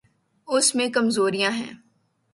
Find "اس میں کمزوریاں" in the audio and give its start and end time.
0.47-1.51